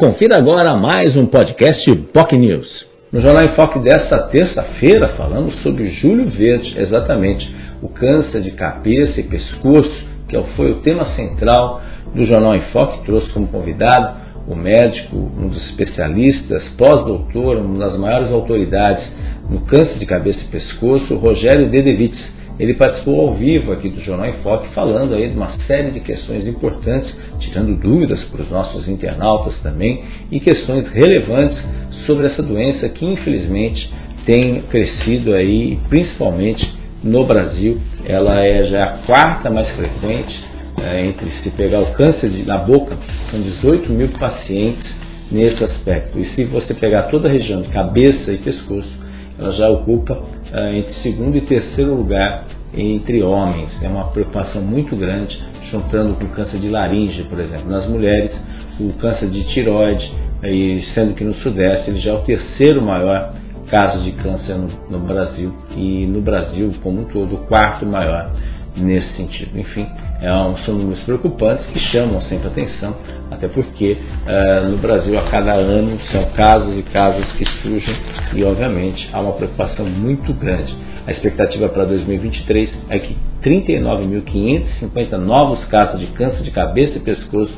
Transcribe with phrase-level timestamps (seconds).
[0.00, 2.86] Confira agora mais um podcast POC News.
[3.12, 9.20] No Jornal em Foque desta terça-feira falamos sobre Júlio Verde, exatamente, o câncer de cabeça
[9.20, 9.92] e pescoço,
[10.26, 11.82] que foi o tema central
[12.14, 14.16] do Jornal em Foque, trouxe como convidado
[14.48, 19.04] o médico, um dos especialistas, pós-doutor, uma das maiores autoridades
[19.50, 22.18] no câncer de cabeça e pescoço, Rogério Dedevitz
[22.60, 26.00] ele participou ao vivo aqui do Jornal em Foque, falando aí de uma série de
[26.00, 31.56] questões importantes, tirando dúvidas para os nossos internautas também, e questões relevantes
[32.04, 33.90] sobre essa doença que infelizmente
[34.26, 36.70] tem crescido aí, principalmente
[37.02, 37.80] no Brasil.
[38.04, 40.38] Ela é já a quarta mais frequente,
[40.82, 42.94] é, entre se pegar o câncer de, na boca,
[43.30, 44.84] são 18 mil pacientes
[45.32, 46.18] nesse aspecto.
[46.18, 48.99] E se você pegar toda a região de cabeça e pescoço,
[49.40, 50.20] ela já ocupa
[50.52, 52.44] é, entre segundo e terceiro lugar
[52.74, 53.70] entre homens.
[53.82, 55.36] É uma preocupação muito grande,
[55.70, 57.68] juntando com o câncer de laringe, por exemplo.
[57.68, 58.30] Nas mulheres,
[58.78, 60.12] o câncer de tiroide,
[60.44, 63.34] e sendo que no Sudeste ele já é o terceiro maior
[63.70, 68.32] caso de câncer no, no Brasil e no Brasil como um todo o quarto maior
[68.76, 69.58] nesse sentido.
[69.58, 69.86] Enfim,
[70.20, 70.28] é
[70.64, 72.94] são números preocupantes que chamam sempre atenção,
[73.30, 77.96] até porque uh, no Brasil a cada ano são casos e casos que surgem
[78.34, 80.74] e obviamente há uma preocupação muito grande.
[81.06, 87.54] A expectativa para 2023 é que 39.550 novos casos de câncer de cabeça e pescoço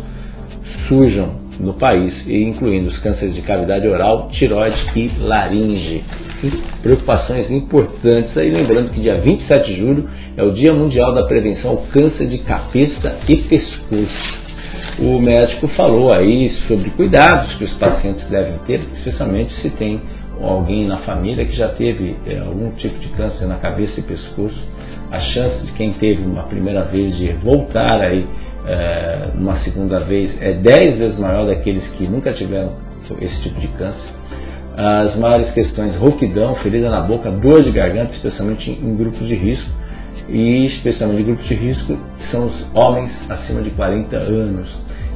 [0.88, 6.04] surjam no país, incluindo os cânceres de cavidade oral, tiroide e laringe.
[6.82, 11.70] Preocupações importantes aí, lembrando que dia 27 de julho é o Dia Mundial da Prevenção
[11.70, 14.42] ao Câncer de Cabeça e Pescoço.
[14.98, 20.00] O médico falou aí sobre cuidados que os pacientes devem ter, especialmente se tem
[20.40, 24.60] alguém na família que já teve é, algum tipo de câncer na cabeça e pescoço.
[25.12, 28.26] A chance de quem teve uma primeira vez de voltar aí
[28.66, 32.72] é, uma segunda vez é 10 vezes maior daqueles que nunca tiveram
[33.20, 34.10] esse tipo de câncer.
[34.76, 39.70] As maiores questões, rouquidão, ferida na boca, dor de garganta, especialmente em grupos de risco,
[40.28, 41.98] e especialmente grupos de risco
[42.30, 44.68] são os homens acima de 40 anos.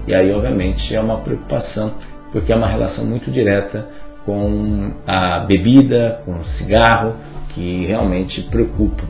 [0.07, 1.95] E aí, obviamente, é uma preocupação,
[2.33, 3.87] porque é uma relação muito direta
[4.25, 7.15] com a bebida, com o cigarro,
[7.55, 9.05] que realmente preocupa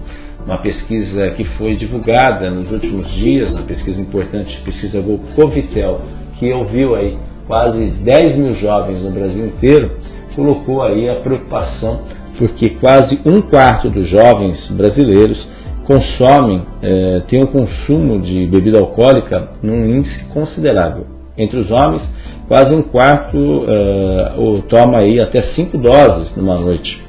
[0.47, 5.03] uma pesquisa que foi divulgada nos últimos dias, uma pesquisa importante, pesquisa
[5.35, 6.03] Covitel,
[6.39, 7.19] que ouviu aí
[7.49, 9.97] quase 10 mil jovens no Brasil inteiro,
[10.37, 12.03] colocou aí a preocupação
[12.39, 15.39] porque quase um quarto dos jovens brasileiros
[15.85, 21.07] consomem, é, tem um consumo de bebida alcoólica num índice considerável.
[21.39, 22.03] Entre os homens,
[22.49, 24.35] quase um quarto é,
[24.69, 27.01] toma aí até cinco doses numa noite,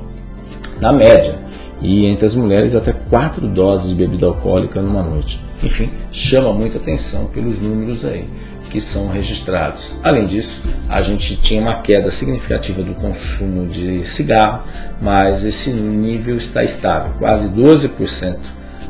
[0.79, 1.46] na média
[1.81, 5.39] e entre as mulheres até quatro doses de bebida alcoólica numa noite.
[5.63, 5.89] Enfim,
[6.29, 8.25] chama muita atenção pelos números aí
[8.69, 9.81] que são registrados.
[10.03, 14.63] Além disso, a gente tinha uma queda significativa do consumo de cigarro,
[15.01, 18.37] mas esse nível está estável, quase 12%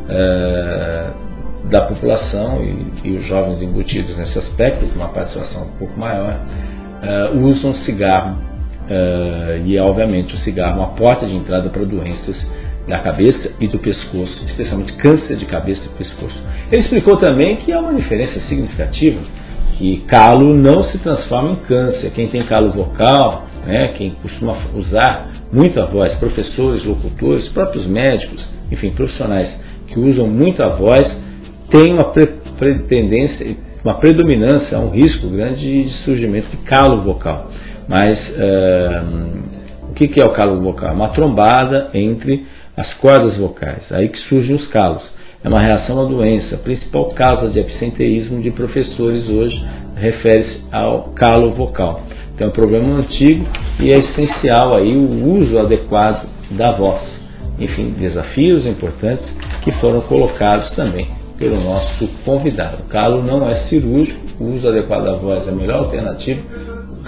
[0.09, 1.09] é,
[1.69, 2.61] da população
[3.03, 6.39] e, os jovens embutidos nesse aspecto, com uma participação um pouco maior,
[7.01, 8.37] é, usam cigarro
[8.89, 12.35] é, e, obviamente, o cigarro é uma porta de entrada para doenças
[12.87, 16.41] da cabeça e do pescoço, especialmente câncer de cabeça e pescoço.
[16.71, 19.19] Ele explicou também que há uma diferença significativa,
[19.77, 22.11] que calo não se transforma em câncer.
[22.11, 28.43] Quem tem calo vocal, né, quem costuma usar muito a voz, professores, locutores, próprios médicos,
[28.71, 29.49] enfim, profissionais
[29.87, 31.03] que usam muito a voz,
[31.69, 32.13] tem uma
[32.57, 37.51] pretendência, uma predominância, um risco grande de surgimento de calo vocal.
[37.87, 40.93] Mas uh, o que é o calo vocal?
[40.93, 42.45] Uma trombada entre
[42.77, 45.01] as cordas vocais, aí que surgem os calos.
[45.43, 46.55] É uma reação à doença.
[46.55, 49.59] A principal causa de absenteísmo de professores hoje
[49.95, 52.01] refere-se ao calo vocal.
[52.35, 53.45] Então é um problema antigo
[53.79, 57.01] e é essencial aí o uso adequado da voz.
[57.59, 59.25] Enfim, desafios importantes
[59.63, 61.07] que foram colocados também
[61.39, 62.83] pelo nosso convidado.
[62.83, 66.41] O calo não é cirúrgico, o uso adequado da voz é a melhor alternativa.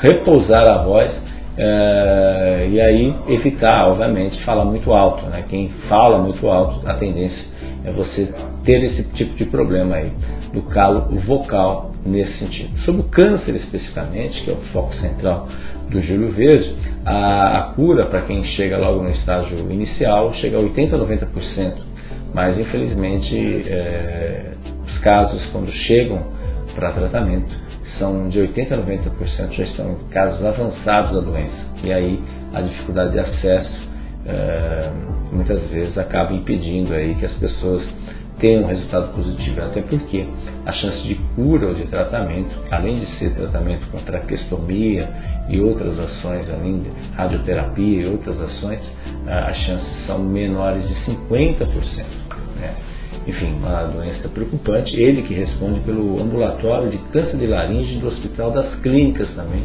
[0.01, 1.28] Repousar a voz
[1.61, 5.25] é, e aí evitar, obviamente, falar muito alto.
[5.25, 5.43] Né?
[5.49, 7.43] Quem fala muito alto, a tendência
[7.83, 8.29] é você
[8.63, 10.09] ter esse tipo de problema aí,
[10.53, 12.79] do calo vocal nesse sentido.
[12.85, 15.49] Sobre o câncer especificamente, que é o foco central
[15.89, 16.75] do Júlio Verde,
[17.05, 21.73] a, a cura para quem chega logo no estágio inicial chega a 80 a 90%,
[22.33, 23.35] mas infelizmente
[23.67, 24.51] é,
[24.85, 26.21] os casos quando chegam
[26.73, 31.57] para tratamento são de 80% a 90% já estão em casos avançados da doença.
[31.83, 32.19] E aí
[32.53, 33.89] a dificuldade de acesso
[34.25, 34.91] é,
[35.31, 37.83] muitas vezes acaba impedindo aí que as pessoas
[38.39, 40.25] tem um resultado positivo, até porque
[40.65, 45.09] a chance de cura ou de tratamento, além de ser tratamento com traqueostomia
[45.49, 48.79] e outras ações, além de radioterapia e outras ações,
[49.27, 51.67] as chances são menores de 50%.
[52.55, 52.75] Né?
[53.29, 54.95] Enfim, uma doença preocupante.
[54.95, 59.63] Ele que responde pelo ambulatório de câncer de laringe do Hospital das Clínicas também.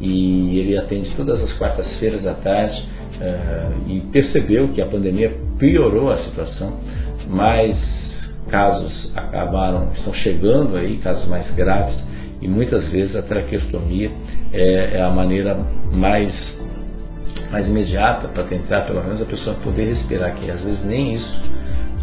[0.00, 2.82] E ele atende todas as quartas-feiras à tarde
[3.20, 6.80] uh, e percebeu que a pandemia piorou a situação.
[7.28, 7.76] Mais
[8.48, 11.96] casos acabaram, estão chegando aí, casos mais graves,
[12.40, 14.10] e muitas vezes a traqueostomia
[14.52, 15.54] é, é a maneira
[15.92, 16.34] mais,
[17.50, 21.51] mais imediata para tentar pelo menos a pessoa poder respirar, que às vezes nem isso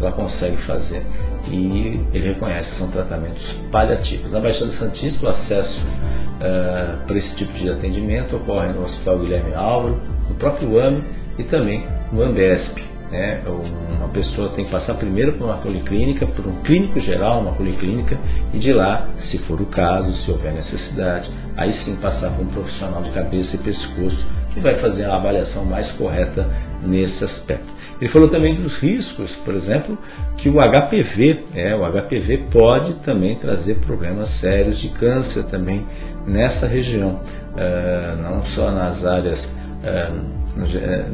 [0.00, 1.02] ela consegue fazer.
[1.46, 4.30] E ele reconhece que são tratamentos paliativos.
[4.30, 9.54] Na Baixada Santista, o acesso uh, para esse tipo de atendimento ocorre no Hospital Guilherme
[9.54, 11.04] Álvaro, no próprio AME
[11.38, 12.89] e também no Ambesp.
[13.10, 13.42] Né?
[13.46, 18.16] Uma pessoa tem que passar primeiro por uma policlínica, por um clínico geral, uma policlínica,
[18.54, 22.48] e de lá, se for o caso, se houver necessidade, aí sim passar por um
[22.48, 26.46] profissional de cabeça e pescoço que vai fazer a avaliação mais correta
[26.82, 27.80] nesse aspecto.
[28.00, 29.98] Ele falou também dos riscos, por exemplo,
[30.38, 35.84] que o HPV, é, o HPV pode também trazer problemas sérios de câncer também
[36.26, 40.40] nessa região, uh, não só nas áreas uh,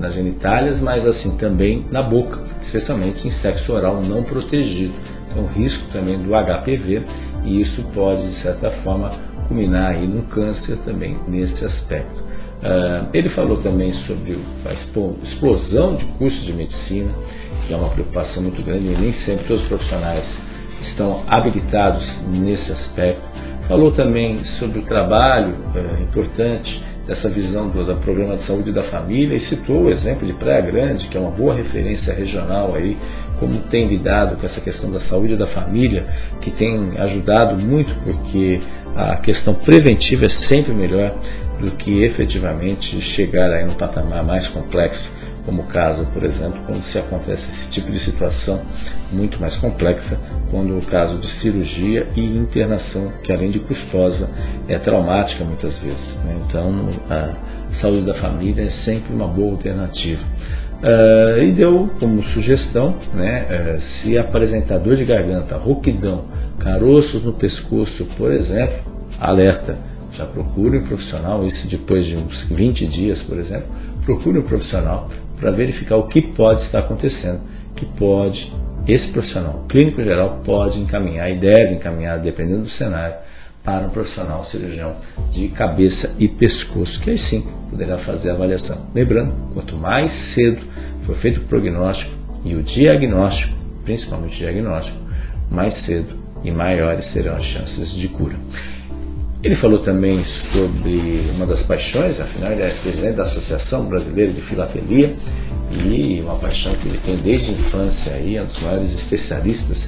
[0.01, 4.95] nas genitálias, mas assim também na boca, especialmente em sexo oral não protegido.
[5.31, 7.03] Então, risco também do HPV
[7.45, 9.13] e isso pode de certa forma
[9.47, 12.27] culminar aí no câncer também nesse aspecto.
[12.57, 17.11] Uh, ele falou também sobre a explosão de cursos de medicina,
[17.67, 20.25] que é uma preocupação muito grande, e nem sempre todos os profissionais
[20.89, 23.23] estão habilitados nesse aspecto.
[23.69, 28.83] Falou também sobre o trabalho uh, importante dessa visão do, do, programa de saúde da
[28.85, 32.97] família e citou o exemplo de Praia Grande, que é uma boa referência regional aí,
[33.39, 36.05] como tem lidado com essa questão da saúde da família,
[36.41, 38.61] que tem ajudado muito porque
[38.97, 41.15] a questão preventiva é sempre melhor
[41.61, 45.09] do que efetivamente chegar aí num patamar mais complexo,
[45.47, 48.61] como o caso, por exemplo, quando se acontece esse tipo de situação
[49.13, 50.19] muito mais complexa,
[50.51, 54.29] quando o caso de cirurgia e internação, que além de custosa,
[54.69, 56.15] é traumática muitas vezes.
[56.25, 56.37] Né?
[56.47, 60.23] Então, a saúde da família é sempre uma boa alternativa.
[60.77, 66.27] Uh, e deu como sugestão, né, uh, se apresentador de garganta, rouquidão,
[66.59, 69.77] caroços no pescoço, por exemplo, alerta,
[70.13, 73.69] já procure um profissional, isso depois de uns 20 dias, por exemplo,
[74.05, 77.41] procure um profissional para verificar o que pode estar acontecendo,
[77.77, 78.53] que pode,
[78.87, 83.17] esse profissional clínico geral pode encaminhar e deve encaminhar, dependendo do cenário,
[83.63, 84.95] para um profissional cirurgião
[85.33, 88.87] de cabeça e pescoço, que aí sim poderá fazer a avaliação.
[88.95, 90.63] Lembrando, quanto mais cedo
[91.05, 92.13] for feito o prognóstico
[92.45, 93.55] e o diagnóstico,
[93.85, 94.99] principalmente o diagnóstico,
[95.51, 98.37] mais cedo e maiores serão as chances de cura.
[99.47, 104.41] Ele falou também sobre uma das paixões, afinal ele é presidente da Associação Brasileira de
[104.41, 105.15] Filatelia
[105.71, 109.79] e uma paixão que ele tem desde a infância, aí, é um dos maiores especialistas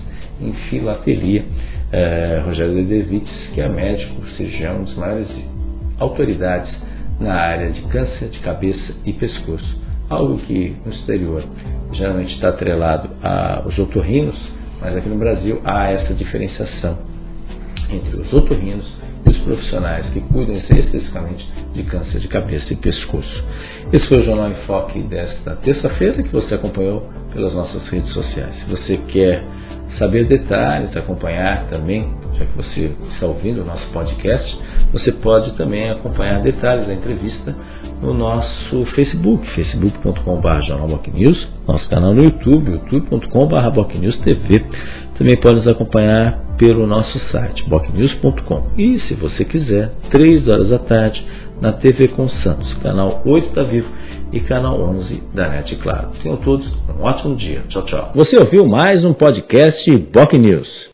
[0.40, 1.44] em filatelia,
[1.90, 5.28] é, Rogério Ledevites, que é médico, cirurgião, um dos maiores
[5.98, 6.72] autoridades
[7.18, 9.76] na área de câncer de cabeça e pescoço,
[10.08, 11.42] algo que no exterior
[11.94, 14.38] geralmente está atrelado aos otorrinos,
[14.80, 16.96] mas aqui no Brasil há essa diferenciação
[17.90, 18.86] entre os otorrinos
[19.38, 23.44] os profissionais que cuidam especificamente de câncer de cabeça e pescoço.
[23.92, 28.54] Esse foi o Jornal em Foque desta terça-feira que você acompanhou pelas nossas redes sociais.
[28.56, 29.42] Se você quer
[29.98, 34.58] saber detalhes, acompanhar também, já que você está ouvindo o nosso podcast,
[34.92, 37.54] você pode também acompanhar detalhes da entrevista
[38.00, 44.64] no nosso Facebook, facebook.com.br News, nosso canal no YouTube, youtube.com.br TV.
[45.18, 48.68] Também pode nos acompanhar pelo nosso site, bocnews.com.
[48.78, 51.24] E se você quiser, 3 horas da tarde,
[51.60, 53.88] na TV com Santos, canal 8 da Vivo
[54.32, 56.10] e canal 11 da NET Claro.
[56.22, 57.62] Tenham todos um ótimo dia.
[57.68, 58.12] Tchau, tchau.
[58.14, 60.78] Você ouviu mais um podcast Boc News.